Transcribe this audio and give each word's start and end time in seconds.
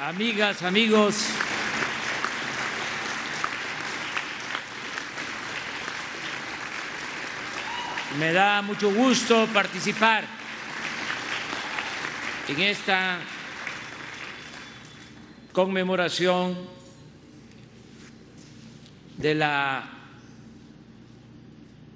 amigas, 0.00 0.62
amigos. 0.62 1.26
Me 8.18 8.32
da 8.32 8.62
mucho 8.62 8.92
gusto 8.92 9.46
participar 9.52 10.24
en 12.48 12.60
esta 12.60 13.18
conmemoración 15.52 16.56
de 19.18 19.34
la 19.34 19.86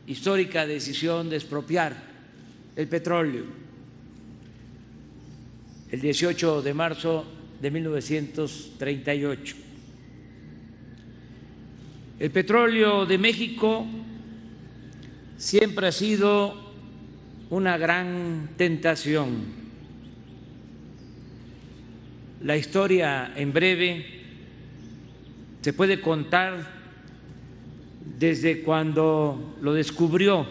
histórica 0.06 0.66
decisión 0.66 1.30
de 1.30 1.36
expropiar 1.36 1.96
el 2.76 2.86
petróleo 2.86 3.44
el 5.90 6.00
18 6.00 6.60
de 6.60 6.74
marzo 6.74 7.43
de 7.64 7.70
1938. 7.70 9.56
El 12.18 12.30
petróleo 12.30 13.06
de 13.06 13.16
México 13.16 13.86
siempre 15.38 15.86
ha 15.86 15.92
sido 15.92 16.74
una 17.48 17.78
gran 17.78 18.50
tentación. 18.58 19.46
La 22.42 22.58
historia 22.58 23.32
en 23.34 23.54
breve 23.54 24.04
se 25.62 25.72
puede 25.72 26.02
contar 26.02 26.70
desde 28.18 28.60
cuando 28.60 29.56
lo 29.62 29.72
descubrió 29.72 30.46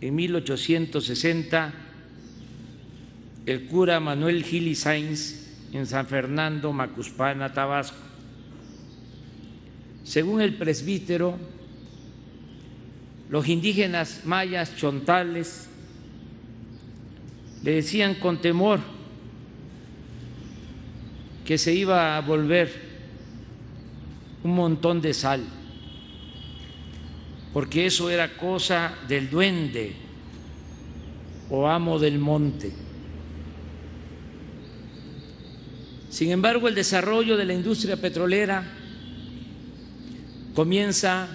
en 0.00 0.14
1860 0.14 1.83
el 3.46 3.66
cura 3.66 4.00
Manuel 4.00 4.42
Gili 4.42 4.74
Sainz 4.74 5.44
en 5.72 5.86
San 5.86 6.06
Fernando, 6.06 6.72
Macuspana, 6.72 7.52
Tabasco. 7.52 7.98
Según 10.02 10.40
el 10.40 10.54
presbítero, 10.54 11.36
los 13.28 13.48
indígenas 13.48 14.22
mayas 14.24 14.76
chontales 14.76 15.68
le 17.62 17.72
decían 17.72 18.14
con 18.14 18.40
temor 18.40 18.80
que 21.44 21.58
se 21.58 21.74
iba 21.74 22.16
a 22.16 22.20
volver 22.20 22.70
un 24.42 24.54
montón 24.54 25.00
de 25.00 25.12
sal, 25.12 25.42
porque 27.52 27.86
eso 27.86 28.10
era 28.10 28.36
cosa 28.36 28.94
del 29.08 29.28
duende 29.28 29.94
o 31.50 31.66
amo 31.66 31.98
del 31.98 32.18
monte. 32.18 32.83
Sin 36.14 36.30
embargo, 36.30 36.68
el 36.68 36.76
desarrollo 36.76 37.36
de 37.36 37.44
la 37.44 37.54
industria 37.54 37.96
petrolera 37.96 38.62
comienza 40.54 41.26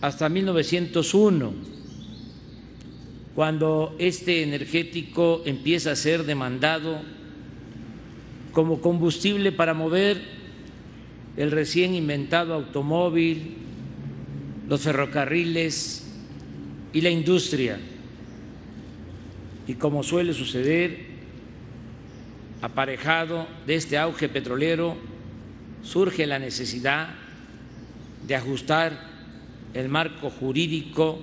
hasta 0.00 0.28
1901, 0.28 1.52
cuando 3.34 3.96
este 3.98 4.44
energético 4.44 5.42
empieza 5.44 5.90
a 5.90 5.96
ser 5.96 6.22
demandado 6.22 7.00
como 8.52 8.80
combustible 8.80 9.50
para 9.50 9.74
mover 9.74 10.22
el 11.36 11.50
recién 11.50 11.96
inventado 11.96 12.54
automóvil, 12.54 13.56
los 14.68 14.82
ferrocarriles 14.82 16.06
y 16.92 17.00
la 17.00 17.10
industria. 17.10 17.80
Y 19.66 19.74
como 19.74 20.04
suele 20.04 20.32
suceder, 20.32 21.05
aparejado 22.62 23.46
de 23.66 23.76
este 23.76 23.98
auge 23.98 24.28
petrolero, 24.28 24.96
surge 25.82 26.26
la 26.26 26.38
necesidad 26.38 27.10
de 28.26 28.34
ajustar 28.34 28.98
el 29.74 29.88
marco 29.88 30.30
jurídico 30.30 31.20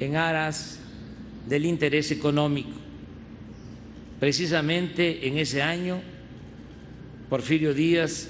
en 0.00 0.16
aras 0.16 0.80
del 1.48 1.64
interés 1.66 2.10
económico. 2.10 2.76
Precisamente 4.18 5.26
en 5.26 5.38
ese 5.38 5.62
año, 5.62 6.00
Porfirio 7.28 7.74
Díaz 7.74 8.28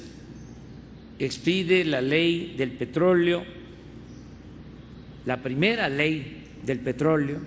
expide 1.19 1.85
la 1.85 2.01
ley 2.01 2.55
del 2.57 2.73
petróleo, 2.73 3.45
la 5.25 5.43
primera 5.43 5.89
ley 5.89 6.47
del 6.65 6.81
petróleo, 6.81 7.39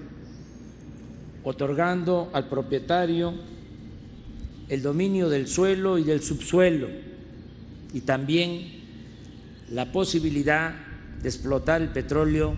otorgando 1.43 2.29
al 2.33 2.47
propietario 2.47 3.33
el 4.69 4.81
dominio 4.81 5.29
del 5.29 5.47
suelo 5.47 5.97
y 5.97 6.03
del 6.03 6.21
subsuelo 6.21 6.87
y 7.93 8.01
también 8.01 8.83
la 9.71 9.91
posibilidad 9.91 10.75
de 11.21 11.29
explotar 11.29 11.81
el 11.81 11.89
petróleo 11.89 12.55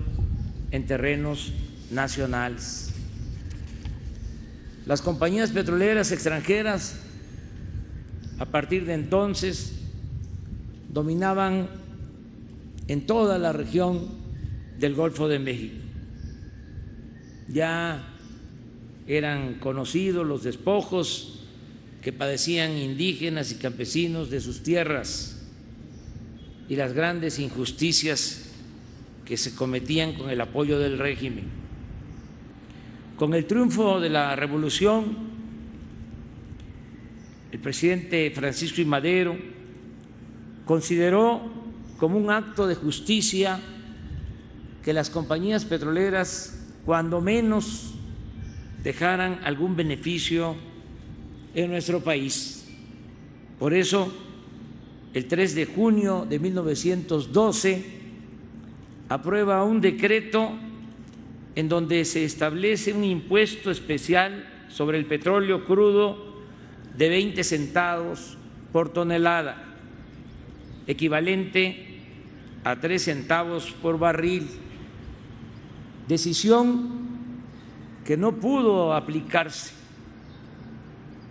en 0.72 0.86
terrenos 0.86 1.54
nacionales. 1.92 2.92
Las 4.86 5.02
compañías 5.02 5.52
petroleras 5.52 6.12
extranjeras 6.12 7.00
a 8.40 8.46
partir 8.46 8.86
de 8.86 8.94
entonces 8.94 9.74
dominaban 10.90 11.68
en 12.88 13.06
toda 13.06 13.38
la 13.38 13.52
región 13.52 14.08
del 14.80 14.96
Golfo 14.96 15.28
de 15.28 15.40
México. 15.40 15.84
Ya 17.50 18.14
eran 19.08 19.56
conocidos 19.56 20.26
los 20.26 20.44
despojos 20.44 21.37
que 22.02 22.14
padecían 22.14 22.78
indígenas 22.78 23.52
y 23.52 23.56
campesinos 23.56 24.30
de 24.30 24.40
sus 24.40 24.64
tierras 24.64 25.38
y 26.70 26.76
las 26.76 26.94
grandes 26.94 27.40
injusticias 27.40 28.50
que 29.26 29.38
se 29.38 29.56
cometían 29.56 30.14
con 30.14 30.30
el 30.30 30.40
apoyo 30.40 30.80
del 30.80 30.98
régimen. 31.00 31.46
Con 33.18 33.34
el 33.34 33.46
triunfo 33.46 34.00
de 34.00 34.10
la 34.10 34.36
revolución, 34.36 35.18
el 37.52 37.60
presidente 37.60 38.32
Francisco 38.32 38.82
I. 38.82 38.86
Madero 38.86 39.38
consideró 40.66 41.42
como 41.98 42.18
un 42.18 42.30
acto 42.30 42.68
de 42.68 42.76
justicia 42.76 43.60
que 44.84 44.94
las 44.94 45.10
compañías 45.10 45.66
petroleras, 45.66 46.66
cuando 46.86 47.20
menos, 47.20 47.96
dejaran 48.84 49.40
algún 49.44 49.76
beneficio 49.76 50.56
en 51.64 51.72
nuestro 51.72 52.02
país. 52.02 52.68
Por 53.58 53.74
eso, 53.74 54.14
el 55.16 55.26
3 55.26 55.56
de 55.56 55.66
junio 55.66 56.28
de 56.30 56.38
1912, 56.38 57.84
aprueba 59.10 59.64
un 59.64 59.82
decreto 59.82 60.52
en 61.56 61.68
donde 61.68 62.06
se 62.06 62.24
establece 62.24 62.94
un 62.94 63.04
impuesto 63.04 63.72
especial 63.72 64.48
sobre 64.70 65.00
el 65.00 65.08
petróleo 65.08 65.66
crudo 65.66 66.44
de 66.96 67.10
20 67.10 67.44
centavos 67.44 68.38
por 68.72 68.90
tonelada, 68.90 69.64
equivalente 70.86 72.02
a 72.64 72.80
3 72.80 73.02
centavos 73.02 73.72
por 73.82 73.98
barril, 73.98 74.46
decisión 76.08 77.08
que 78.06 78.16
no 78.16 78.34
pudo 78.34 78.94
aplicarse 78.94 79.87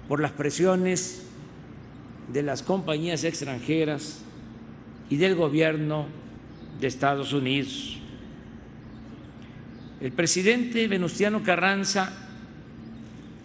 por 0.08 0.20
las 0.20 0.32
presiones 0.32 1.22
de 2.32 2.42
las 2.42 2.62
compañías 2.62 3.24
extranjeras 3.24 4.20
y 5.10 5.16
del 5.16 5.34
gobierno 5.34 6.06
de 6.80 6.86
Estados 6.86 7.32
Unidos. 7.32 7.98
El 10.00 10.12
presidente 10.12 10.86
Venustiano 10.88 11.42
Carranza 11.42 12.12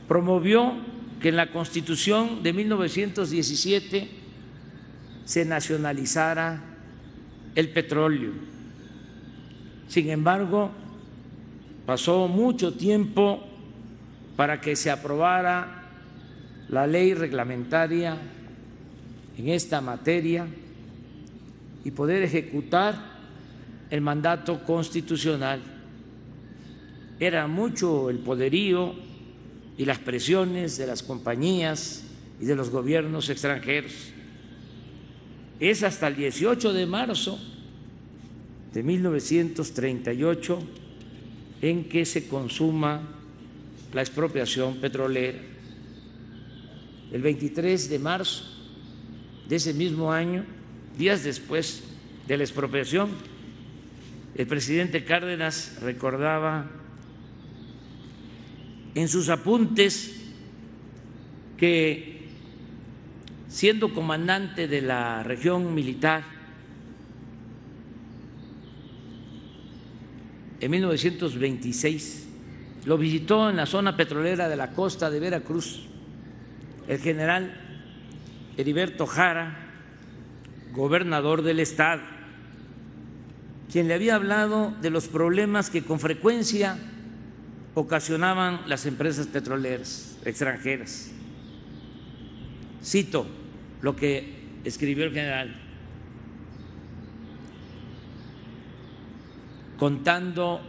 promovió 0.08 0.74
que 1.22 1.30
en 1.30 1.38
la 1.38 1.52
Constitución 1.52 2.44
de 2.44 2.54
1917 2.54 4.10
se 5.24 5.46
nacionalizara 5.46 6.62
el 7.56 7.70
petróleo. 7.70 8.32
Sin 9.88 10.10
embargo, 10.10 10.72
pasó 11.86 12.28
mucho 12.28 12.74
tiempo 12.74 13.44
para 14.36 14.60
que 14.60 14.76
se 14.76 14.90
aprobara 14.90 15.81
la 16.72 16.88
ley 16.88 17.14
reglamentaria 17.14 18.18
en 19.38 19.50
esta 19.50 19.82
materia 19.82 20.48
y 21.84 21.92
poder 21.92 22.24
ejecutar 22.24 23.12
el 23.90 24.00
mandato 24.00 24.64
constitucional. 24.64 25.62
Era 27.20 27.46
mucho 27.48 28.10
el 28.10 28.20
poderío 28.20 28.96
y 29.78 29.84
las 29.84 30.00
presiones 30.00 30.78
de 30.78 30.88
las 30.88 31.04
compañías 31.04 32.04
y 32.40 32.46
de 32.46 32.56
los 32.56 32.70
gobiernos 32.70 33.30
extranjeros. 33.30 33.92
Es 35.60 35.84
hasta 35.84 36.08
el 36.08 36.16
18 36.16 36.72
de 36.74 36.86
marzo 36.86 37.38
de 38.74 38.82
1938 38.82 40.60
en 41.62 41.84
que 41.90 42.06
se 42.06 42.28
consuma 42.28 43.02
la 43.94 44.02
expropiación 44.02 44.78
petrolera 44.78 45.52
el 47.12 47.22
23 47.22 47.90
de 47.90 48.00
marzo 48.00 48.46
de 49.48 49.58
ese 49.58 49.74
mismo 49.74 50.12
año, 50.12 50.46
días 50.98 51.24
después 51.24 51.84
de 52.28 52.38
la 52.38 52.44
expropiación, 52.44 53.10
el 54.36 54.48
presidente 54.48 55.04
Cárdenas 55.04 55.78
recordaba 55.82 56.70
en 58.96 59.08
sus 59.10 59.28
apuntes 59.30 60.16
que 61.58 62.30
siendo 63.50 63.94
comandante 63.94 64.68
de 64.70 64.82
la 64.82 65.24
región 65.24 65.74
militar 65.76 66.24
en 70.62 70.72
1926, 70.72 72.28
lo 72.86 72.98
visitó 72.98 73.50
en 73.50 73.58
la 73.58 73.66
zona 73.66 73.98
petrolera 73.98 74.48
de 74.48 74.56
la 74.56 74.72
costa 74.72 75.10
de 75.10 75.20
Veracruz 75.20 75.91
el 76.88 77.00
general 77.00 77.54
Heriberto 78.58 79.06
Jara, 79.06 79.58
gobernador 80.74 81.42
del 81.42 81.60
estado, 81.60 82.02
quien 83.72 83.88
le 83.88 83.94
había 83.94 84.16
hablado 84.16 84.74
de 84.82 84.90
los 84.90 85.08
problemas 85.08 85.70
que 85.70 85.84
con 85.84 86.00
frecuencia 86.00 86.78
ocasionaban 87.74 88.62
las 88.68 88.86
empresas 88.86 89.28
petroleras 89.28 90.18
extranjeras. 90.26 91.12
Cito 92.84 93.26
lo 93.82 93.96
que 93.96 94.42
escribió 94.64 95.06
el 95.06 95.14
general, 95.14 95.56
contando 99.78 100.62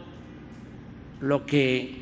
lo 1.19 1.45
que 1.45 2.01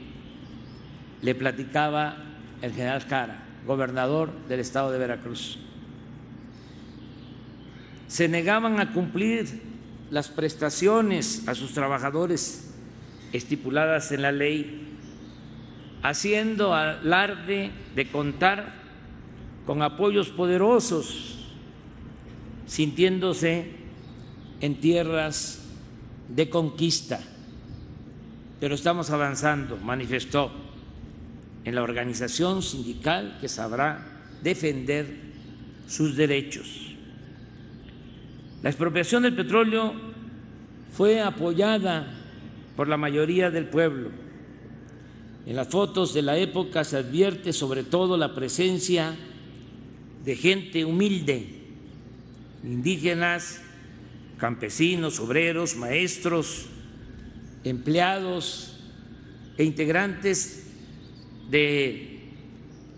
le 1.21 1.35
platicaba 1.35 2.17
el 2.61 2.71
general 2.73 3.01
Jara, 3.01 3.43
gobernador 3.65 4.31
del 4.47 4.59
estado 4.59 4.91
de 4.91 4.99
Veracruz. 4.99 5.59
Se 8.07 8.27
negaban 8.27 8.79
a 8.79 8.93
cumplir 8.93 9.61
las 10.09 10.27
prestaciones 10.27 11.47
a 11.47 11.55
sus 11.55 11.73
trabajadores 11.73 12.73
estipuladas 13.31 14.11
en 14.11 14.21
la 14.21 14.31
ley, 14.31 14.97
haciendo 16.03 16.73
alarde 16.73 17.71
de 17.95 18.11
contar 18.11 18.73
con 19.65 19.81
apoyos 19.81 20.29
poderosos, 20.29 21.47
sintiéndose 22.65 23.71
en 24.59 24.79
tierras 24.79 25.63
de 26.27 26.49
conquista. 26.49 27.21
Pero 28.59 28.75
estamos 28.75 29.09
avanzando, 29.09 29.77
manifestó, 29.77 30.51
en 31.63 31.75
la 31.75 31.83
organización 31.83 32.61
sindical 32.61 33.37
que 33.39 33.47
sabrá 33.47 34.21
defender 34.41 35.07
sus 35.87 36.15
derechos. 36.15 36.95
La 38.63 38.69
expropiación 38.69 39.23
del 39.23 39.35
petróleo 39.35 39.93
fue 40.91 41.21
apoyada 41.21 42.07
por 42.75 42.87
la 42.87 42.97
mayoría 42.97 43.51
del 43.51 43.65
pueblo. 43.65 44.09
En 45.45 45.55
las 45.55 45.67
fotos 45.69 46.13
de 46.13 46.21
la 46.21 46.37
época 46.37 46.83
se 46.83 46.97
advierte 46.97 47.53
sobre 47.53 47.83
todo 47.83 48.17
la 48.17 48.35
presencia 48.35 49.15
de 50.23 50.35
gente 50.35 50.85
humilde, 50.85 51.47
indígenas, 52.63 53.61
campesinos, 54.37 55.19
obreros, 55.19 55.75
maestros, 55.75 56.67
empleados 57.63 58.79
e 59.57 59.63
integrantes 59.63 60.70
de 61.51 62.19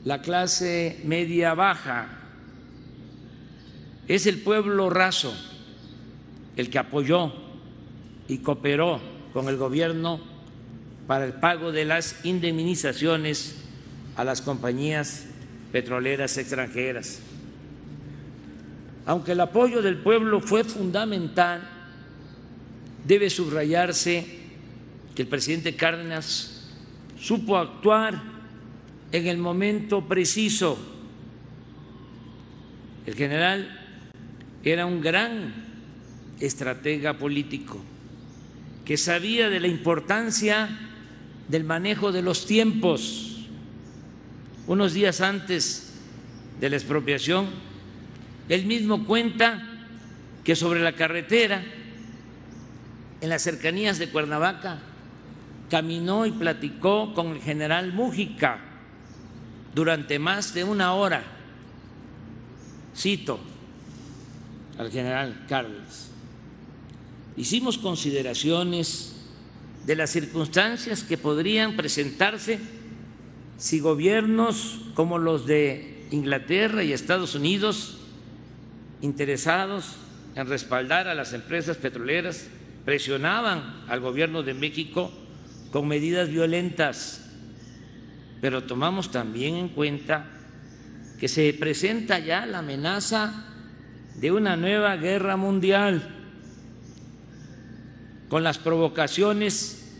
la 0.06 0.22
clase 0.22 1.02
media 1.04 1.56
baja. 1.56 2.08
Es 4.08 4.28
el 4.28 4.42
pueblo 4.42 4.90
raso 4.92 5.34
el 6.56 6.70
que 6.70 6.78
apoyó 6.78 7.34
y 8.28 8.38
cooperó 8.38 9.02
con 9.34 9.50
el 9.50 9.58
gobierno 9.58 10.22
para 11.08 11.26
el 11.26 11.34
pago 11.34 11.72
de 11.72 11.86
las 11.86 12.24
indemnizaciones 12.24 13.56
a 14.16 14.24
las 14.24 14.42
compañías 14.42 15.26
petroleras 15.72 16.38
extranjeras. 16.38 17.22
Aunque 19.08 19.32
el 19.32 19.42
apoyo 19.42 19.82
del 19.82 19.98
pueblo 19.98 20.40
fue 20.40 20.64
fundamental, 20.64 21.68
debe 23.06 23.32
subrayarse 23.32 24.26
que 25.16 25.24
el 25.24 25.28
presidente 25.28 25.76
Cárdenas 25.76 26.70
supo 27.20 27.58
actuar 27.58 28.33
en 29.14 29.28
el 29.28 29.38
momento 29.38 30.06
preciso. 30.08 30.78
El 33.06 33.14
general 33.14 33.80
era 34.64 34.88
un 34.88 35.02
gran 35.02 35.54
estratega 36.40 37.18
político 37.18 37.80
que 38.84 38.98
sabía 38.98 39.50
de 39.50 39.60
la 39.60 39.68
importancia 39.68 40.68
del 41.48 41.64
manejo 41.64 42.12
de 42.12 42.24
los 42.24 42.48
tiempos 42.48 43.48
unos 44.66 44.94
días 44.94 45.22
antes 45.22 45.94
de 46.60 46.70
la 46.70 46.78
expropiación, 46.78 47.48
él 48.50 48.66
mismo 48.66 49.06
cuenta 49.06 49.62
que 50.44 50.56
sobre 50.56 50.80
la 50.80 50.94
carretera, 50.94 51.64
en 53.22 53.30
las 53.30 53.42
cercanías 53.42 54.00
de 54.00 54.10
Cuernavaca, 54.10 54.80
caminó 55.70 56.26
y 56.26 56.32
platicó 56.32 57.14
con 57.14 57.28
el 57.28 57.42
general 57.42 57.94
Mújica 57.94 58.73
durante 59.74 60.20
más 60.20 60.54
de 60.54 60.64
una 60.64 60.94
hora. 60.94 61.24
Cito 62.96 63.40
al 64.78 64.92
general 64.92 65.46
Carlos. 65.48 66.10
Hicimos 67.36 67.78
consideraciones 67.78 69.16
de 69.86 69.96
las 69.96 70.12
circunstancias 70.12 71.04
que 71.04 71.18
podrían 71.18 71.76
presentarse 71.76 72.60
si 73.58 73.80
gobiernos 73.80 74.80
como 74.94 75.18
los 75.18 75.46
de 75.46 76.08
Inglaterra 76.12 76.84
y 76.84 76.94
Estados 76.94 77.36
Unidos, 77.36 77.98
interesados 79.02 79.96
en 80.36 80.48
respaldar 80.48 81.08
a 81.08 81.16
las 81.16 81.34
empresas 81.34 81.78
petroleras, 81.78 82.48
presionaban 82.86 83.84
al 83.88 84.00
gobierno 84.00 84.44
de 84.44 84.54
México 84.54 85.12
con 85.72 85.88
medidas 85.88 86.30
violentas, 86.30 87.23
pero 88.44 88.66
tomamos 88.66 89.10
también 89.10 89.56
en 89.56 89.70
cuenta 89.70 90.26
que 91.18 91.30
se 91.30 91.54
presenta 91.54 92.20
ya 92.20 92.46
la 92.46 92.60
amenaza 92.60 93.46
de 94.20 94.34
una 94.34 94.58
nueva 94.58 94.98
guerra 94.98 95.38
mundial 95.38 96.14
con 98.28 98.44
las 98.44 98.58
provocaciones 98.58 99.96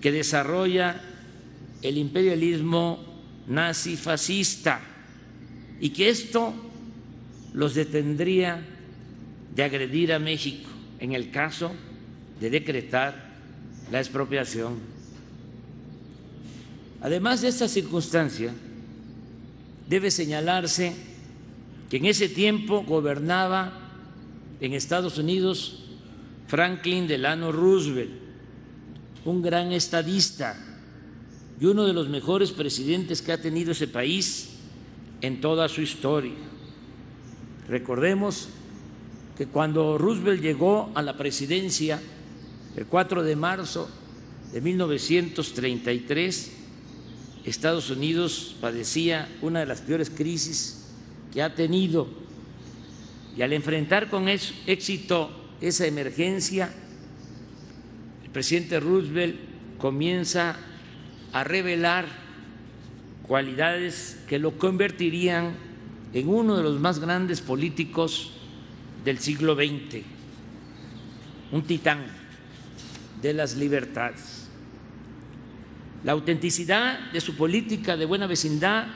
que 0.00 0.10
desarrolla 0.10 1.02
el 1.82 1.96
imperialismo 1.96 2.98
nazi 3.46 3.96
fascista 3.96 4.80
y 5.78 5.90
que 5.90 6.08
esto 6.08 6.52
los 7.52 7.76
detendría 7.76 8.60
de 9.54 9.62
agredir 9.62 10.12
a 10.12 10.18
México 10.18 10.68
en 10.98 11.12
el 11.12 11.30
caso 11.30 11.70
de 12.40 12.50
decretar 12.50 13.36
la 13.92 14.00
expropiación. 14.00 14.93
Además 17.04 17.42
de 17.42 17.48
esta 17.48 17.68
circunstancia, 17.68 18.50
debe 19.86 20.10
señalarse 20.10 20.96
que 21.90 21.98
en 21.98 22.06
ese 22.06 22.30
tiempo 22.30 22.82
gobernaba 22.82 23.78
en 24.58 24.72
Estados 24.72 25.18
Unidos 25.18 25.84
Franklin 26.48 27.06
Delano 27.06 27.52
Roosevelt, 27.52 28.10
un 29.26 29.42
gran 29.42 29.72
estadista 29.72 30.56
y 31.60 31.66
uno 31.66 31.84
de 31.84 31.92
los 31.92 32.08
mejores 32.08 32.52
presidentes 32.52 33.20
que 33.20 33.32
ha 33.32 33.42
tenido 33.42 33.72
ese 33.72 33.86
país 33.86 34.54
en 35.20 35.42
toda 35.42 35.68
su 35.68 35.82
historia. 35.82 36.32
Recordemos 37.68 38.48
que 39.36 39.46
cuando 39.46 39.98
Roosevelt 39.98 40.40
llegó 40.40 40.90
a 40.94 41.02
la 41.02 41.18
presidencia 41.18 42.00
el 42.74 42.86
4 42.86 43.22
de 43.22 43.36
marzo 43.36 43.90
de 44.54 44.62
1933, 44.62 46.63
Estados 47.44 47.90
Unidos 47.90 48.56
padecía 48.60 49.28
una 49.42 49.60
de 49.60 49.66
las 49.66 49.82
peores 49.82 50.10
crisis 50.10 50.86
que 51.32 51.42
ha 51.42 51.54
tenido 51.54 52.08
y 53.36 53.42
al 53.42 53.52
enfrentar 53.52 54.08
con 54.08 54.28
éxito 54.28 55.30
esa 55.60 55.86
emergencia, 55.86 56.72
el 58.24 58.30
presidente 58.30 58.78
Roosevelt 58.80 59.36
comienza 59.78 60.56
a 61.32 61.44
revelar 61.44 62.06
cualidades 63.26 64.18
que 64.28 64.38
lo 64.38 64.56
convertirían 64.56 65.54
en 66.12 66.28
uno 66.28 66.56
de 66.56 66.62
los 66.62 66.78
más 66.78 67.00
grandes 67.00 67.40
políticos 67.40 68.32
del 69.04 69.18
siglo 69.18 69.56
XX, 69.56 70.02
un 71.50 71.62
titán 71.62 72.06
de 73.20 73.34
las 73.34 73.56
libertades. 73.56 74.43
La 76.04 76.12
autenticidad 76.12 77.10
de 77.12 77.20
su 77.22 77.34
política 77.34 77.96
de 77.96 78.04
buena 78.04 78.26
vecindad 78.26 78.86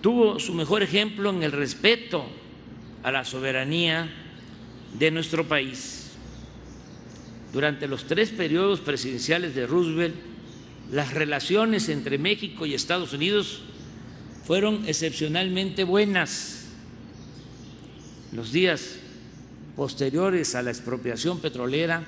tuvo 0.00 0.38
su 0.38 0.54
mejor 0.54 0.82
ejemplo 0.82 1.28
en 1.28 1.42
el 1.42 1.52
respeto 1.52 2.24
a 3.02 3.12
la 3.12 3.26
soberanía 3.26 4.08
de 4.98 5.10
nuestro 5.10 5.46
país. 5.46 6.12
Durante 7.52 7.86
los 7.86 8.04
tres 8.04 8.30
periodos 8.30 8.80
presidenciales 8.80 9.54
de 9.54 9.66
Roosevelt, 9.66 10.14
las 10.90 11.12
relaciones 11.12 11.90
entre 11.90 12.16
México 12.16 12.64
y 12.64 12.74
Estados 12.74 13.12
Unidos 13.12 13.60
fueron 14.46 14.88
excepcionalmente 14.88 15.84
buenas. 15.84 16.68
Los 18.32 18.52
días 18.52 18.96
posteriores 19.76 20.54
a 20.54 20.62
la 20.62 20.70
expropiación 20.70 21.40
petrolera, 21.40 22.04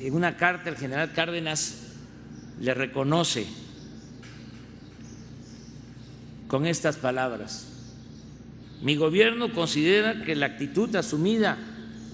en 0.00 0.14
una 0.14 0.38
carta 0.38 0.70
el 0.70 0.76
general 0.76 1.12
Cárdenas 1.12 1.81
le 2.62 2.74
reconoce 2.74 3.44
con 6.46 6.64
estas 6.64 6.96
palabras. 6.96 7.66
Mi 8.82 8.94
gobierno 8.94 9.52
considera 9.52 10.24
que 10.24 10.36
la 10.36 10.46
actitud 10.46 10.94
asumida 10.94 11.58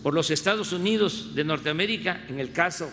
por 0.02 0.14
los 0.14 0.30
Estados 0.30 0.72
Unidos 0.72 1.34
de 1.34 1.44
Norteamérica 1.44 2.24
en 2.28 2.40
el 2.40 2.52
caso 2.52 2.90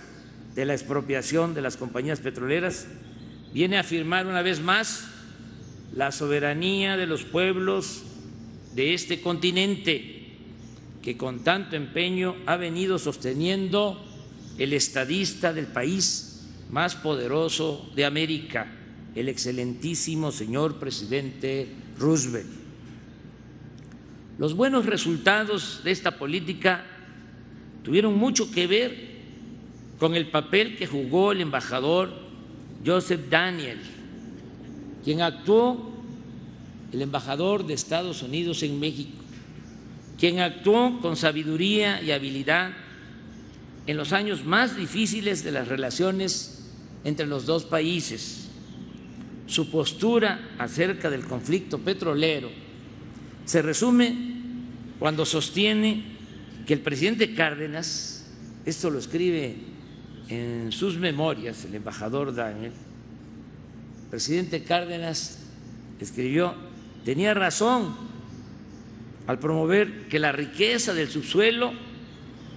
de 0.53 0.65
la 0.65 0.73
expropiación 0.73 1.53
de 1.53 1.61
las 1.61 1.77
compañías 1.77 2.19
petroleras 2.19 2.87
viene 3.53 3.77
a 3.77 3.81
afirmar 3.81 4.27
una 4.27 4.41
vez 4.41 4.59
más 4.59 5.07
la 5.95 6.11
soberanía 6.11 6.97
de 6.97 7.07
los 7.07 7.23
pueblos 7.23 8.03
de 8.73 8.93
este 8.93 9.21
continente 9.21 10.35
que 11.01 11.15
con 11.15 11.41
tanto 11.45 11.77
empeño 11.77 12.35
ha 12.47 12.57
venido 12.57 12.99
sosteniendo 12.99 14.03
el 14.57 14.73
estadista 14.73 15.53
del 15.53 15.67
país 15.67 16.34
más 16.69 16.95
poderoso 16.95 17.89
de 17.95 18.05
América, 18.05 18.67
el 19.15 19.29
excelentísimo 19.29 20.31
señor 20.31 20.79
presidente 20.79 21.67
Roosevelt. 21.97 22.47
Los 24.37 24.53
buenos 24.53 24.85
resultados 24.85 25.81
de 25.83 25.91
esta 25.91 26.17
política 26.17 26.83
tuvieron 27.83 28.17
mucho 28.17 28.51
que 28.51 28.67
ver 28.67 29.15
con 29.99 30.15
el 30.15 30.27
papel 30.27 30.75
que 30.75 30.87
jugó 30.87 31.31
el 31.31 31.41
embajador 31.41 32.13
Joseph 32.85 33.29
Daniel, 33.29 33.79
quien 35.03 35.21
actuó, 35.21 35.91
el 36.91 37.01
embajador 37.01 37.65
de 37.65 37.73
Estados 37.73 38.21
Unidos 38.21 38.63
en 38.63 38.79
México, 38.79 39.17
quien 40.19 40.39
actuó 40.39 40.99
con 41.01 41.15
sabiduría 41.15 42.01
y 42.01 42.11
habilidad 42.11 42.71
en 43.87 43.97
los 43.97 44.13
años 44.13 44.45
más 44.45 44.75
difíciles 44.75 45.43
de 45.43 45.51
las 45.51 45.67
relaciones 45.67 46.63
entre 47.03 47.27
los 47.27 47.45
dos 47.45 47.65
países. 47.65 48.47
Su 49.47 49.69
postura 49.69 50.55
acerca 50.57 51.09
del 51.09 51.25
conflicto 51.25 51.79
petrolero 51.79 52.49
se 53.45 53.61
resume 53.61 54.33
cuando 54.97 55.25
sostiene 55.25 56.03
que 56.65 56.73
el 56.73 56.79
presidente 56.79 57.35
Cárdenas, 57.35 58.25
esto 58.65 58.89
lo 58.89 58.97
escribe 58.97 59.55
en 60.29 60.71
sus 60.71 60.97
memorias 60.97 61.63
el 61.65 61.75
embajador 61.75 62.33
Daniel, 62.33 62.71
el 62.71 64.09
presidente 64.09 64.63
Cárdenas 64.63 65.39
escribió, 65.99 66.55
tenía 67.03 67.35
razón 67.35 67.95
al 69.27 69.37
promover 69.37 70.07
que 70.07 70.17
la 70.17 70.31
riqueza 70.31 70.95
del 70.95 71.09
subsuelo 71.09 71.71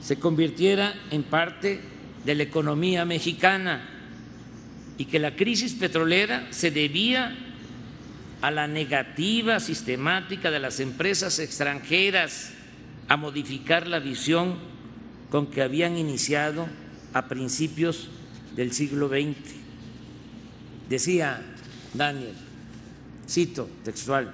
se 0.00 0.18
convirtiera 0.18 0.94
en 1.10 1.22
parte 1.22 1.80
de 2.24 2.34
la 2.34 2.42
economía 2.42 3.04
mexicana 3.04 3.88
y 4.96 5.04
que 5.04 5.18
la 5.18 5.36
crisis 5.36 5.74
petrolera 5.74 6.48
se 6.50 6.70
debía 6.70 7.36
a 8.40 8.50
la 8.50 8.66
negativa 8.66 9.60
sistemática 9.60 10.50
de 10.50 10.60
las 10.60 10.80
empresas 10.80 11.38
extranjeras 11.38 12.52
a 13.08 13.16
modificar 13.16 13.86
la 13.86 13.98
visión 13.98 14.56
con 15.30 15.46
que 15.46 15.62
habían 15.62 15.96
iniciado 15.96 16.68
a 17.12 17.26
principios 17.28 18.08
del 18.54 18.72
siglo 18.72 19.08
XX. 19.08 19.36
Decía 20.88 21.42
Daniel, 21.94 22.34
cito 23.28 23.68
textual, 23.84 24.32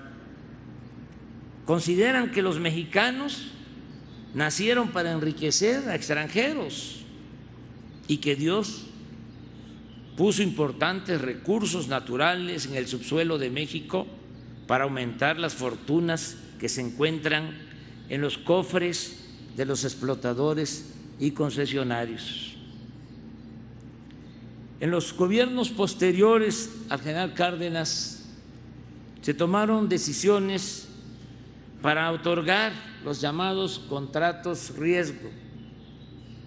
consideran 1.67 2.31
que 2.31 2.43
los 2.43 2.61
mexicanos 2.61 3.53
nacieron 4.35 4.89
para 4.89 5.13
enriquecer 5.13 5.89
a 5.89 5.95
extranjeros 5.95 7.05
y 8.09 8.19
que 8.19 8.37
Dios 8.37 8.87
puso 10.17 10.43
importantes 10.43 11.21
recursos 11.21 11.89
naturales 11.89 12.67
en 12.67 12.75
el 12.75 12.87
subsuelo 12.87 13.39
de 13.39 13.51
México 13.51 14.07
para 14.67 14.85
aumentar 14.85 15.39
las 15.39 15.55
fortunas 15.55 16.37
que 16.59 16.69
se 16.69 16.81
encuentran 16.81 17.57
en 18.09 18.21
los 18.21 18.39
cofres 18.39 19.25
de 19.57 19.65
los 19.65 19.85
explotadores 19.85 20.93
y 21.19 21.31
concesionarios. 21.31 22.57
En 24.81 24.91
los 24.91 25.15
gobiernos 25.15 25.71
posteriores 25.71 26.71
al 26.89 27.01
general 27.01 27.35
Cárdenas 27.35 28.27
se 29.23 29.33
tomaron 29.33 29.89
decisiones 29.89 30.89
para 31.85 32.11
otorgar 32.13 32.73
los 33.05 33.21
llamados 33.21 33.79
contratos 33.79 34.75
riesgo, 34.75 35.31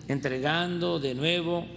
entregando 0.08 1.00
de 1.00 1.14
nuevo 1.14 1.68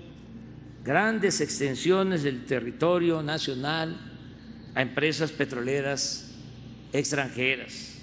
grandes 0.82 1.42
extensiones 1.42 2.22
del 2.22 2.46
territorio 2.46 3.22
nacional 3.22 4.00
a 4.74 4.80
empresas 4.80 5.30
petroleras 5.30 6.34
extranjeras. 6.94 7.98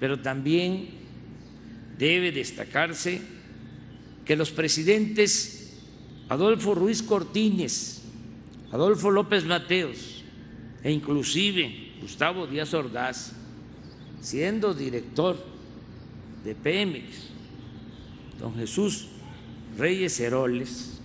Pero 0.00 0.18
también 0.18 0.88
debe 1.96 2.32
destacarse 2.32 3.22
que 4.24 4.34
los 4.34 4.50
presidentes 4.50 5.80
Adolfo 6.28 6.74
Ruiz 6.74 7.04
Cortines, 7.04 8.02
Adolfo 8.72 9.12
López 9.12 9.44
Mateos 9.44 10.24
e 10.82 10.90
inclusive 10.90 11.92
Gustavo 12.00 12.48
Díaz 12.48 12.74
Ordaz, 12.74 13.41
siendo 14.22 14.72
director 14.72 15.36
de 16.44 16.54
Pemex, 16.54 17.28
don 18.38 18.54
Jesús 18.54 19.08
Reyes 19.76 20.18
Heroles, 20.20 21.00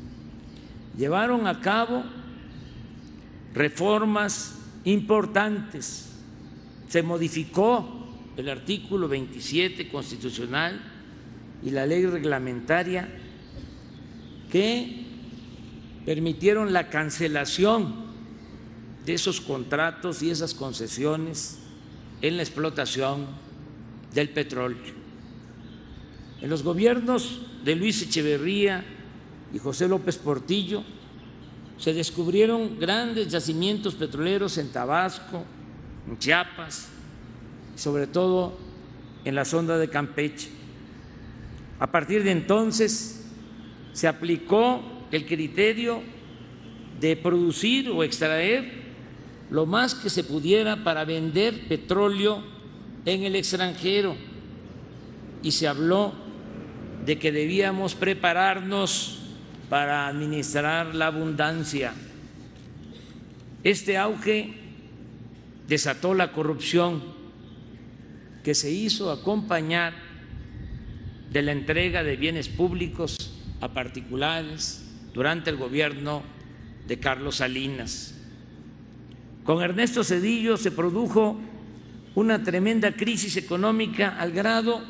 llevaron 0.98 1.48
a 1.48 1.60
cabo 1.60 2.04
reformas 3.54 4.56
importantes. 4.86 6.12
Se 6.88 7.02
modificó 7.02 8.08
el 8.38 8.50
artículo 8.50 9.08
27 9.08 9.90
constitucional 9.90 10.80
y 11.64 11.72
la 11.72 11.86
ley 11.86 12.06
reglamentaria 12.06 13.10
que 14.52 15.06
permitieron 16.06 16.72
la 16.72 16.90
cancelación 16.90 18.08
de 19.06 19.14
esos 19.16 19.42
contratos 19.42 20.22
y 20.22 20.30
esas 20.30 20.54
concesiones 20.54 21.60
en 22.22 22.38
la 22.38 22.44
explotación 22.44 23.28
del 24.14 24.30
petróleo. 24.30 24.94
En 26.42 26.50
los 26.50 26.64
gobiernos 26.64 27.42
de 27.64 27.76
Luis 27.76 28.02
Echeverría 28.02 28.84
y 29.54 29.60
José 29.60 29.88
López 29.88 30.18
Portillo, 30.18 30.84
se 31.78 31.94
descubrieron 31.94 32.80
grandes 32.80 33.28
yacimientos 33.28 33.96
petroleros 33.96 34.58
en 34.58 34.72
Tabasco, 34.72 35.44
en 36.08 36.18
Chiapas, 36.18 36.90
sobre 37.76 38.08
todo 38.08 38.58
en 39.24 39.36
la 39.36 39.46
sonda 39.46 39.78
de 39.78 39.90
Campeche. 39.90 40.50
A 41.80 41.92
partir 41.92 42.24
de 42.24 42.32
entonces 42.32 43.28
se 43.94 44.08
aplicó 44.08 44.82
el 45.12 45.26
criterio 45.26 46.02
de 47.00 47.16
producir 47.16 47.90
o 47.90 48.04
extraer 48.04 48.87
lo 49.50 49.66
más 49.66 49.96
que 49.96 50.10
se 50.10 50.24
pudiera 50.24 50.84
para 50.84 51.06
vender 51.06 51.68
petróleo 51.68 52.44
en 53.06 53.24
el 53.24 53.36
extranjero 53.36 54.16
y 55.42 55.52
se 55.52 55.68
habló 55.68 56.14
de 57.06 57.18
que 57.18 57.32
debíamos 57.32 57.96
prepararnos 57.96 59.20
para 59.70 60.08
administrar 60.08 60.94
la 60.94 61.08
abundancia. 61.08 61.94
Este 63.64 63.98
auge 63.98 64.54
desató 65.68 66.14
la 66.14 66.32
corrupción 66.32 67.02
que 68.44 68.56
se 68.56 68.72
hizo 68.72 69.12
acompañar 69.12 69.94
de 71.32 71.42
la 71.42 71.52
entrega 71.52 72.04
de 72.04 72.16
bienes 72.16 72.48
públicos 72.50 73.34
a 73.60 73.70
particulares 73.70 74.86
durante 75.14 75.50
el 75.50 75.58
gobierno 75.58 76.24
de 76.88 77.00
Carlos 77.00 77.38
Salinas. 77.38 78.17
Con 79.48 79.64
Ernesto 79.64 80.04
Cedillo 80.04 80.58
se 80.58 80.72
produjo 80.72 81.40
una 82.16 82.44
tremenda 82.44 82.92
crisis 82.92 83.38
económica 83.38 84.18
al 84.20 84.34
grado 84.34 84.82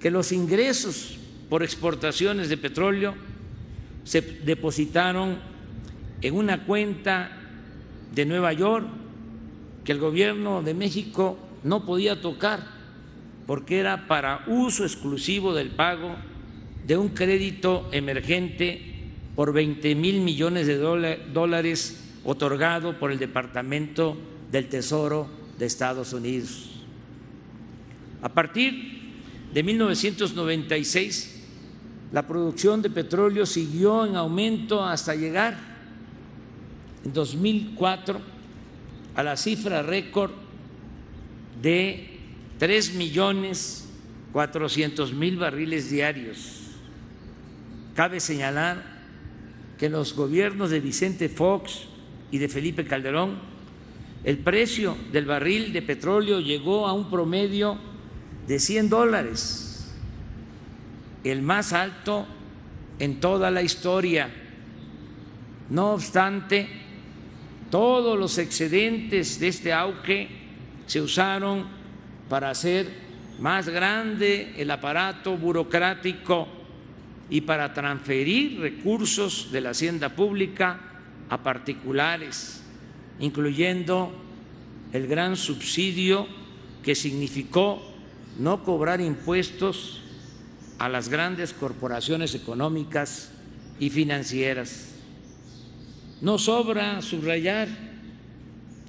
que 0.00 0.10
los 0.10 0.32
ingresos 0.32 1.16
por 1.48 1.62
exportaciones 1.62 2.48
de 2.48 2.56
petróleo 2.56 3.14
se 4.02 4.20
depositaron 4.20 5.38
en 6.22 6.34
una 6.34 6.64
cuenta 6.64 7.38
de 8.12 8.26
Nueva 8.26 8.52
York 8.52 8.84
que 9.84 9.92
el 9.92 10.00
gobierno 10.00 10.64
de 10.64 10.74
México 10.74 11.38
no 11.62 11.86
podía 11.86 12.20
tocar 12.20 12.66
porque 13.46 13.78
era 13.78 14.08
para 14.08 14.42
uso 14.48 14.82
exclusivo 14.82 15.54
del 15.54 15.70
pago 15.70 16.16
de 16.84 16.96
un 16.96 17.10
crédito 17.10 17.88
emergente 17.92 18.82
por 19.36 19.52
20 19.52 19.94
mil 19.94 20.20
millones 20.20 20.66
de 20.66 20.78
dólares 20.78 22.02
otorgado 22.24 22.98
por 22.98 23.12
el 23.12 23.18
Departamento 23.18 24.16
del 24.50 24.68
Tesoro 24.68 25.28
de 25.58 25.66
Estados 25.66 26.12
Unidos. 26.12 26.70
A 28.22 28.28
partir 28.28 29.00
de 29.52 29.62
1996, 29.62 31.40
la 32.12 32.26
producción 32.26 32.82
de 32.82 32.90
petróleo 32.90 33.46
siguió 33.46 34.06
en 34.06 34.16
aumento 34.16 34.84
hasta 34.84 35.14
llegar 35.14 35.58
en 37.04 37.12
2004 37.12 38.20
a 39.14 39.22
la 39.22 39.36
cifra 39.36 39.82
récord 39.82 40.30
de 41.60 42.18
3 42.58 42.94
millones 42.94 43.88
400 44.32 45.12
mil 45.12 45.36
barriles 45.36 45.90
diarios. 45.90 46.60
Cabe 47.94 48.20
señalar 48.20 48.82
que 49.78 49.90
los 49.90 50.14
gobiernos 50.14 50.70
de 50.70 50.80
Vicente 50.80 51.28
Fox 51.28 51.86
y 52.32 52.38
de 52.38 52.48
Felipe 52.48 52.84
Calderón, 52.84 53.36
el 54.24 54.38
precio 54.38 54.96
del 55.12 55.26
barril 55.26 55.72
de 55.72 55.82
petróleo 55.82 56.40
llegó 56.40 56.88
a 56.88 56.92
un 56.94 57.10
promedio 57.10 57.78
de 58.48 58.58
100 58.58 58.88
dólares, 58.88 59.94
el 61.22 61.42
más 61.42 61.72
alto 61.72 62.26
en 62.98 63.20
toda 63.20 63.50
la 63.50 63.62
historia. 63.62 64.30
No 65.68 65.92
obstante, 65.92 66.68
todos 67.70 68.18
los 68.18 68.38
excedentes 68.38 69.38
de 69.38 69.48
este 69.48 69.72
auge 69.72 70.28
se 70.86 71.00
usaron 71.00 71.66
para 72.28 72.50
hacer 72.50 72.86
más 73.40 73.68
grande 73.68 74.54
el 74.56 74.70
aparato 74.70 75.36
burocrático 75.36 76.48
y 77.28 77.42
para 77.42 77.74
transferir 77.74 78.58
recursos 78.58 79.50
de 79.52 79.60
la 79.60 79.70
hacienda 79.70 80.10
pública 80.10 80.91
a 81.32 81.42
particulares, 81.42 82.60
incluyendo 83.18 84.12
el 84.92 85.06
gran 85.06 85.34
subsidio 85.38 86.26
que 86.82 86.94
significó 86.94 87.82
no 88.38 88.62
cobrar 88.62 89.00
impuestos 89.00 90.02
a 90.78 90.90
las 90.90 91.08
grandes 91.08 91.54
corporaciones 91.54 92.34
económicas 92.34 93.30
y 93.80 93.88
financieras. 93.88 94.90
No 96.20 96.36
sobra 96.36 97.00
subrayar 97.00 97.66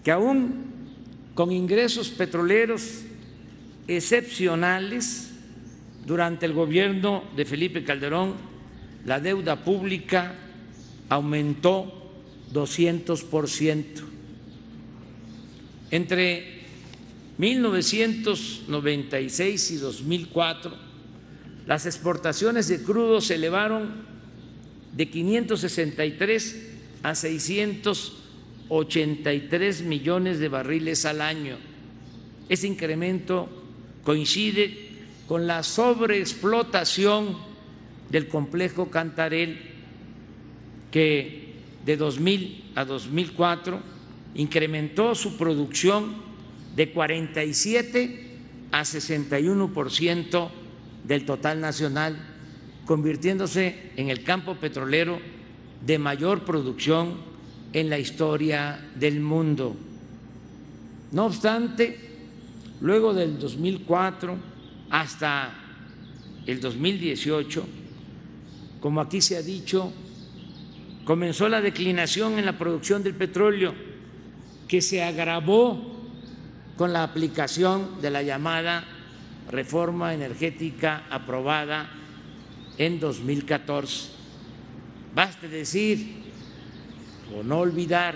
que 0.03 0.11
aún 0.11 0.65
con 1.35 1.49
ingresos 1.49 2.09
petroleros 2.09 3.03
excepcionales 3.87 5.31
durante 6.05 6.45
el 6.45 6.51
gobierno 6.51 7.23
de 7.37 7.45
Felipe 7.45 7.85
Calderón, 7.85 8.33
la 9.05 9.21
deuda 9.21 9.63
pública 9.63 10.35
aumentó 11.07 12.01
200 12.53 13.23
por 13.23 13.49
ciento. 13.49 14.03
Entre 15.91 16.63
1996 17.37 19.71
y 19.71 19.75
2004, 19.77 20.71
las 21.65 21.85
exportaciones 21.85 22.67
de 22.67 22.83
crudo 22.83 23.21
se 23.21 23.35
elevaron 23.35 24.03
de 24.95 25.09
563 25.09 26.71
a 27.03 27.15
683 27.15 29.81
millones 29.81 30.39
de 30.39 30.49
barriles 30.49 31.05
al 31.05 31.21
año. 31.21 31.55
Ese 32.49 32.67
incremento 32.67 33.47
coincide 34.03 34.89
con 35.27 35.47
la 35.47 35.63
sobreexplotación 35.63 37.37
del 38.09 38.27
complejo 38.27 38.91
Cantarel, 38.91 39.57
que 40.91 41.42
de 41.85 41.97
2000 41.97 42.71
a 42.75 42.85
2004 42.85 43.79
incrementó 44.35 45.15
su 45.15 45.37
producción 45.37 46.15
de 46.75 46.91
47 46.91 48.31
a 48.71 48.85
61 48.85 49.73
por 49.73 49.91
ciento 49.91 50.51
del 51.03 51.25
total 51.25 51.61
nacional, 51.61 52.17
convirtiéndose 52.85 53.91
en 53.95 54.09
el 54.09 54.23
campo 54.23 54.55
petrolero 54.55 55.19
de 55.85 55.99
mayor 55.99 56.45
producción 56.45 57.17
en 57.73 57.89
la 57.89 57.99
historia 57.99 58.79
del 58.95 59.19
mundo. 59.19 59.75
No 61.11 61.25
obstante, 61.25 61.97
luego 62.81 63.13
del 63.13 63.37
2004 63.37 64.35
hasta 64.89 65.53
el 66.45 66.59
2018, 66.59 67.65
como 68.79 69.01
aquí 69.01 69.21
se 69.21 69.37
ha 69.37 69.41
dicho, 69.41 69.93
comenzó 71.05 71.49
la 71.49 71.61
declinación 71.61 72.39
en 72.39 72.45
la 72.45 72.57
producción 72.57 73.03
del 73.03 73.15
petróleo, 73.15 73.73
que 74.67 74.81
se 74.81 75.03
agravó 75.03 76.01
con 76.77 76.93
la 76.93 77.03
aplicación 77.03 78.01
de 78.01 78.09
la 78.09 78.23
llamada 78.23 78.85
reforma 79.51 80.13
energética 80.13 81.03
aprobada 81.09 81.89
en 82.77 82.99
2014. 82.99 84.09
Baste 85.13 85.47
decir 85.47 86.23
o 87.37 87.43
no 87.43 87.59
olvidar 87.59 88.15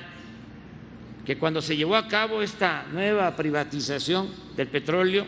que 1.25 1.37
cuando 1.37 1.61
se 1.61 1.75
llevó 1.75 1.95
a 1.95 2.07
cabo 2.07 2.41
esta 2.41 2.85
nueva 2.91 3.35
privatización 3.35 4.29
del 4.55 4.69
petróleo, 4.69 5.27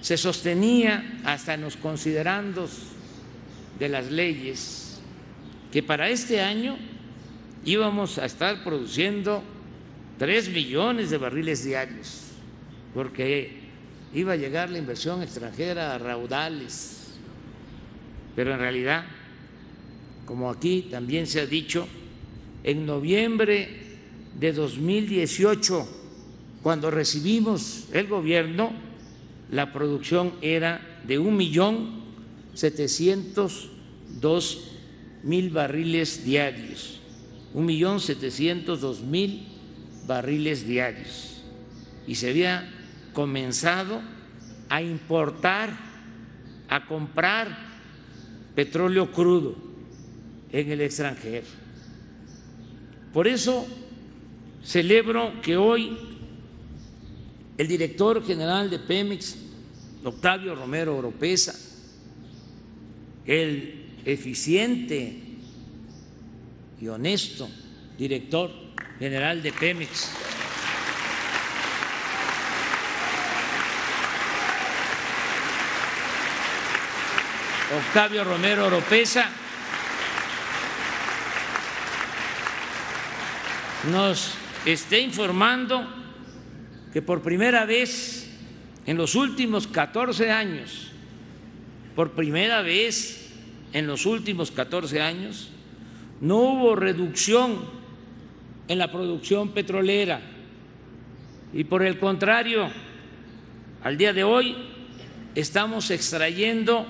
se 0.00 0.16
sostenía 0.16 1.20
hasta 1.24 1.54
en 1.54 1.62
los 1.62 1.76
considerandos 1.76 2.70
de 3.78 3.88
las 3.88 4.10
leyes 4.10 4.89
que 5.72 5.82
para 5.82 6.08
este 6.08 6.40
año 6.40 6.76
íbamos 7.64 8.18
a 8.18 8.26
estar 8.26 8.64
produciendo 8.64 9.42
tres 10.18 10.48
millones 10.48 11.10
de 11.10 11.18
barriles 11.18 11.64
diarios, 11.64 12.32
porque 12.94 13.60
iba 14.14 14.32
a 14.32 14.36
llegar 14.36 14.70
la 14.70 14.78
inversión 14.78 15.22
extranjera 15.22 15.94
a 15.94 15.98
raudales, 15.98 17.14
pero 18.34 18.52
en 18.52 18.58
realidad 18.58 19.04
como 20.30 20.48
aquí 20.48 20.86
también 20.88 21.26
se 21.26 21.40
ha 21.40 21.46
dicho, 21.46 21.88
en 22.62 22.86
noviembre 22.86 23.68
de 24.38 24.52
2018, 24.52 25.88
cuando 26.62 26.88
recibimos 26.88 27.88
el 27.92 28.06
gobierno, 28.06 28.70
la 29.50 29.72
producción 29.72 30.34
era 30.40 31.00
de 31.04 31.18
un 31.18 31.36
millón 31.36 32.04
setecientos 32.54 33.70
dos 34.20 34.69
mil 35.22 35.50
barriles 35.50 36.24
diarios, 36.24 37.00
un 37.52 37.66
millón 37.66 38.00
setecientos 38.00 38.80
dos 38.80 39.00
mil 39.00 39.46
barriles 40.06 40.66
diarios, 40.66 41.42
y 42.06 42.14
se 42.14 42.30
había 42.30 42.68
comenzado 43.12 44.00
a 44.68 44.82
importar, 44.82 45.76
a 46.68 46.86
comprar 46.86 47.56
petróleo 48.54 49.12
crudo 49.12 49.56
en 50.52 50.70
el 50.70 50.80
extranjero. 50.80 51.46
Por 53.12 53.26
eso 53.26 53.66
celebro 54.64 55.40
que 55.42 55.56
hoy 55.56 55.96
el 57.58 57.68
director 57.68 58.24
general 58.24 58.70
de 58.70 58.78
Pemex, 58.78 59.36
Octavio 60.04 60.54
Romero 60.54 60.96
Oropesa, 60.96 61.54
el 63.26 63.79
eficiente 64.04 65.16
y 66.80 66.88
honesto 66.88 67.48
director 67.98 68.50
general 68.98 69.42
de 69.42 69.52
Pemex, 69.52 70.10
Octavio 77.76 78.24
Romero 78.24 78.66
Oropesa, 78.66 79.28
nos 83.90 84.34
esté 84.64 85.00
informando 85.00 85.86
que 86.92 87.02
por 87.02 87.22
primera 87.22 87.64
vez 87.64 88.28
en 88.86 88.96
los 88.96 89.14
últimos 89.14 89.66
14 89.66 90.30
años, 90.30 90.90
por 91.94 92.12
primera 92.12 92.62
vez 92.62 93.19
en 93.72 93.86
los 93.86 94.06
últimos 94.06 94.50
14 94.50 95.00
años, 95.00 95.50
no 96.20 96.36
hubo 96.36 96.76
reducción 96.76 97.58
en 98.68 98.78
la 98.78 98.90
producción 98.90 99.50
petrolera 99.50 100.20
y 101.52 101.64
por 101.64 101.82
el 101.82 101.98
contrario, 101.98 102.70
al 103.82 103.96
día 103.96 104.12
de 104.12 104.22
hoy 104.24 104.56
estamos 105.34 105.90
extrayendo 105.90 106.86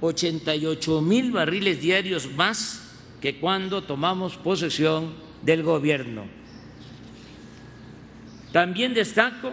88 0.00 1.02
mil 1.02 1.32
barriles 1.32 1.80
diarios 1.80 2.30
más 2.32 2.90
que 3.20 3.38
cuando 3.38 3.82
tomamos 3.82 4.36
posesión 4.36 5.14
del 5.42 5.62
gobierno. 5.62 6.24
También 8.50 8.94
destaco 8.94 9.52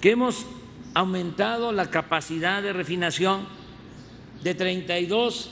que 0.00 0.12
hemos 0.12 0.46
aumentado 0.94 1.72
la 1.72 1.90
capacidad 1.90 2.62
de 2.62 2.72
refinación 2.72 3.46
de 4.42 4.54
32 4.54 5.50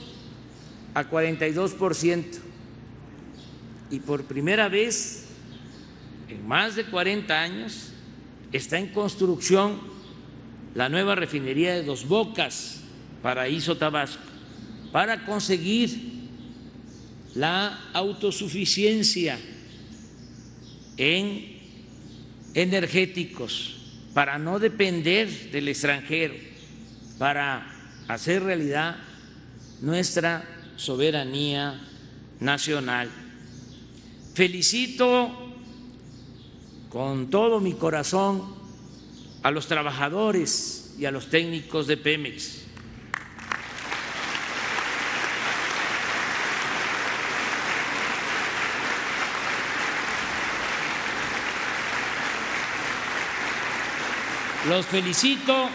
a 0.93 1.03
42 1.05 1.73
por 1.73 1.95
ciento. 1.95 2.39
Y 3.91 3.99
por 3.99 4.23
primera 4.25 4.69
vez 4.69 5.25
en 6.27 6.47
más 6.47 6.75
de 6.75 6.85
40 6.85 7.39
años 7.39 7.91
está 8.51 8.77
en 8.77 8.87
construcción 8.87 9.79
la 10.75 10.89
nueva 10.89 11.15
refinería 11.15 11.73
de 11.73 11.83
Dos 11.83 12.07
Bocas, 12.07 12.81
Paraíso 13.23 13.77
Tabasco, 13.77 14.21
para 14.91 15.25
conseguir 15.25 16.29
la 17.35 17.89
autosuficiencia 17.93 19.39
en 20.97 21.59
energéticos, 22.53 23.75
para 24.13 24.37
no 24.37 24.59
depender 24.59 25.51
del 25.51 25.67
extranjero, 25.67 26.35
para 27.17 27.78
hacer 28.09 28.43
realidad 28.43 28.97
nuestra 29.81 30.43
soberanía 30.77 31.79
nacional. 32.39 33.09
Felicito 34.33 35.31
con 36.89 37.29
todo 37.29 37.59
mi 37.59 37.73
corazón 37.73 38.55
a 39.43 39.51
los 39.51 39.67
trabajadores 39.67 40.95
y 40.97 41.05
a 41.05 41.11
los 41.11 41.29
técnicos 41.29 41.85
de 41.85 41.97
Pemex. 41.97 42.63
Los 54.67 54.87
felicito 54.87 55.69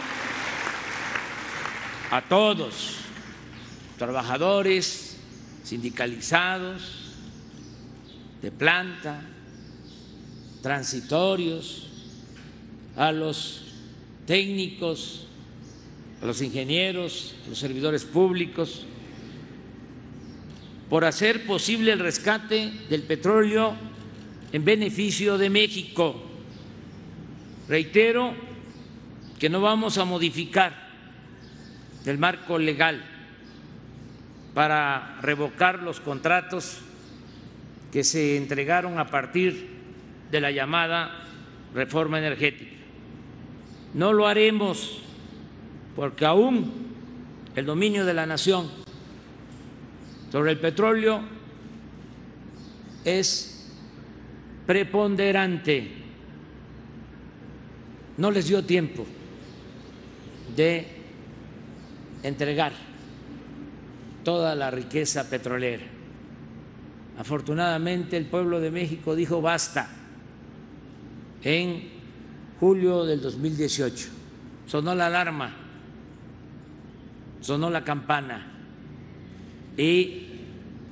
a 2.15 2.21
todos, 2.21 2.95
trabajadores 3.97 5.17
sindicalizados, 5.65 7.11
de 8.41 8.51
planta, 8.51 9.21
transitorios, 10.61 11.89
a 12.95 13.11
los 13.11 13.65
técnicos, 14.25 15.27
a 16.21 16.25
los 16.25 16.41
ingenieros, 16.41 17.35
a 17.45 17.49
los 17.49 17.59
servidores 17.59 18.05
públicos, 18.05 18.85
por 20.89 21.03
hacer 21.03 21.45
posible 21.45 21.91
el 21.91 21.99
rescate 21.99 22.71
del 22.89 23.03
petróleo 23.03 23.75
en 24.53 24.63
beneficio 24.63 25.37
de 25.37 25.49
México. 25.49 26.15
Reitero 27.67 28.33
que 29.37 29.49
no 29.49 29.59
vamos 29.59 29.97
a 29.97 30.05
modificar 30.05 30.84
el 32.07 32.17
marco 32.17 32.57
legal 32.57 33.03
para 34.53 35.19
revocar 35.21 35.83
los 35.83 35.99
contratos 35.99 36.79
que 37.91 38.03
se 38.03 38.37
entregaron 38.37 38.99
a 38.99 39.07
partir 39.07 39.69
de 40.31 40.41
la 40.41 40.51
llamada 40.51 41.11
reforma 41.73 42.19
energética. 42.19 42.75
No 43.93 44.13
lo 44.13 44.27
haremos 44.27 45.01
porque 45.95 46.25
aún 46.25 46.71
el 47.55 47.65
dominio 47.65 48.05
de 48.05 48.13
la 48.13 48.25
nación 48.25 48.69
sobre 50.31 50.51
el 50.51 50.59
petróleo 50.59 51.21
es 53.05 53.71
preponderante. 54.65 55.91
No 58.17 58.31
les 58.31 58.47
dio 58.47 58.63
tiempo 58.63 59.05
de 60.55 60.94
entregar 62.23 62.73
toda 64.23 64.55
la 64.55 64.71
riqueza 64.71 65.29
petrolera. 65.29 65.83
Afortunadamente 67.17 68.17
el 68.17 68.25
pueblo 68.25 68.59
de 68.59 68.71
México 68.71 69.15
dijo 69.15 69.41
basta 69.41 69.87
en 71.43 71.89
julio 72.59 73.05
del 73.05 73.21
2018. 73.21 74.09
Sonó 74.65 74.95
la 74.95 75.05
alarma, 75.05 75.55
sonó 77.39 77.69
la 77.69 77.83
campana 77.83 78.51
y 79.77 80.23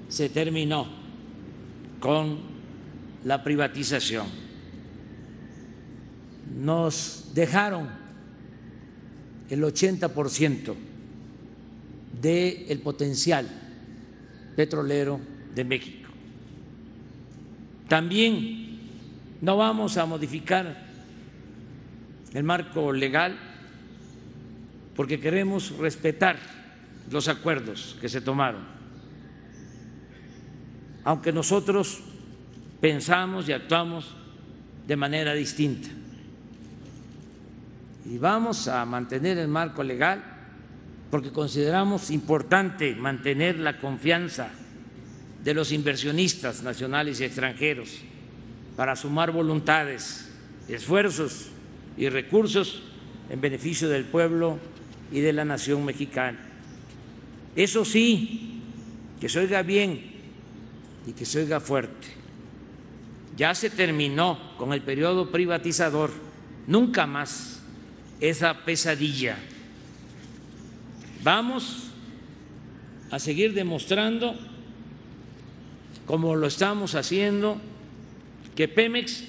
se 0.08 0.30
terminó 0.30 0.88
con 2.00 2.38
la 3.26 3.44
privatización. 3.44 4.28
Nos 6.56 7.32
dejaron 7.34 7.90
el 9.50 9.64
80% 9.64 10.76
del 12.22 12.80
potencial 12.80 13.48
petrolero 14.56 15.20
de 15.56 15.64
México. 15.64 16.10
También 17.88 18.80
no 19.42 19.58
vamos 19.58 19.98
a 19.98 20.06
modificar 20.06 20.84
el 22.34 22.44
marco 22.44 22.92
legal 22.92 23.38
porque 24.96 25.20
queremos 25.20 25.78
respetar 25.78 26.38
los 27.12 27.28
acuerdos 27.28 27.98
que 28.00 28.10
se 28.10 28.22
tomaron. 28.22 28.62
Aunque 31.04 31.34
nosotros 31.34 32.00
pensamos 32.80 33.50
y 33.50 33.54
actuamos 33.54 34.16
de 34.88 34.96
manera 34.96 35.34
distinta. 35.34 35.90
Y 38.06 38.18
vamos 38.18 38.68
a 38.68 38.86
mantener 38.86 39.38
el 39.38 39.48
marco 39.48 39.84
legal 39.84 40.33
porque 41.14 41.30
consideramos 41.30 42.10
importante 42.10 42.96
mantener 42.96 43.60
la 43.60 43.78
confianza 43.78 44.50
de 45.44 45.54
los 45.54 45.72
inversionistas 45.72 46.64
nacionales 46.64 47.20
y 47.20 47.24
extranjeros 47.24 48.00
para 48.76 48.96
sumar 48.96 49.32
voluntades, 49.32 50.28
esfuerzos 50.68 51.50
y 51.98 52.10
recursos 52.10 52.82
en 53.30 53.40
beneficio 53.40 53.90
del 53.90 54.06
pueblo 54.06 54.58
y 55.12 55.20
de 55.20 55.34
la 55.34 55.46
nación 55.46 55.86
mexicana. 55.86 56.40
Eso 57.56 57.86
sí, 57.86 58.64
que 59.22 59.30
se 59.30 59.38
oiga 59.38 59.62
bien 59.62 60.14
y 61.06 61.12
que 61.12 61.26
se 61.26 61.42
oiga 61.42 61.60
fuerte. 61.60 62.08
Ya 63.38 63.54
se 63.54 63.70
terminó 63.70 64.56
con 64.58 64.74
el 64.74 64.82
periodo 64.82 65.30
privatizador, 65.30 66.10
nunca 66.66 67.06
más 67.06 67.62
esa 68.20 68.66
pesadilla. 68.66 69.38
Vamos 71.24 71.88
a 73.10 73.18
seguir 73.18 73.54
demostrando, 73.54 74.36
como 76.06 76.36
lo 76.36 76.48
estamos 76.48 76.96
haciendo, 76.96 77.62
que 78.56 78.68
Pemex 78.68 79.24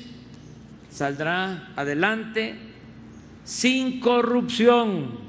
saldrá 0.91 1.73
adelante 1.77 2.57
sin 3.45 4.01
corrupción. 4.01 5.23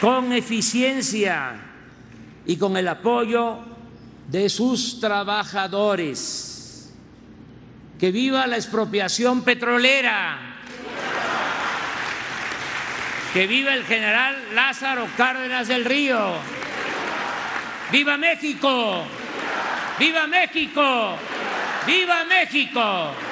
con 0.00 0.32
eficiencia 0.32 1.54
y 2.44 2.56
con 2.58 2.76
el 2.76 2.86
apoyo 2.86 3.75
de 4.28 4.48
sus 4.48 5.00
trabajadores. 5.00 6.92
Que 7.98 8.10
viva 8.10 8.46
la 8.46 8.56
expropiación 8.56 9.42
petrolera. 9.42 10.38
Que 13.32 13.46
viva 13.46 13.74
el 13.74 13.84
general 13.84 14.36
Lázaro 14.54 15.08
Cárdenas 15.16 15.68
del 15.68 15.84
Río. 15.84 16.34
¡Viva 17.92 18.16
México! 18.16 19.04
¡Viva 19.98 20.26
México! 20.26 21.16
¡Viva 21.86 22.24
México! 22.24 23.25